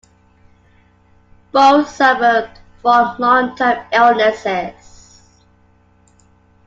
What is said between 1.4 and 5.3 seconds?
Both suffered from long-term illnesses.